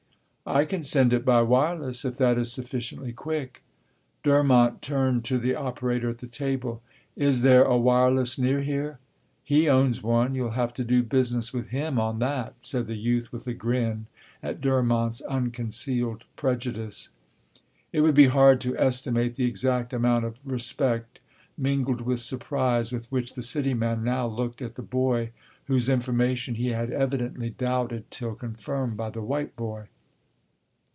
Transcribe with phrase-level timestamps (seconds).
[0.43, 3.63] "I can send it by wireless, if that is sufficiently quick."
[4.21, 6.81] Durmont turned to the operator at the table.
[7.15, 8.99] "Is there a wireless near here?"
[9.45, 13.31] "He owns one, you'll have to do business with him on that," said the youth
[13.31, 14.07] with a grin
[14.43, 17.11] at Durmont's unconcealed prejudice.
[17.93, 21.21] It would be hard to estimate the exact amount of respect,
[21.57, 25.29] mingled with surprise, with which the city man now looked at the boy
[25.67, 29.87] whose information he had evidently doubted till confirmed by the white boy.